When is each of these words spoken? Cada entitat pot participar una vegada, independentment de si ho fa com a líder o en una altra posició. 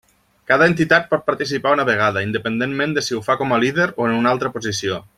Cada 0.51 0.67
entitat 0.71 1.05
pot 1.11 1.23
participar 1.27 1.75
una 1.77 1.85
vegada, 1.91 2.25
independentment 2.29 2.97
de 2.97 3.05
si 3.09 3.19
ho 3.19 3.23
fa 3.29 3.37
com 3.43 3.55
a 3.55 3.61
líder 3.67 3.89
o 3.93 4.09
en 4.11 4.19
una 4.23 4.37
altra 4.37 4.55
posició. 4.59 5.03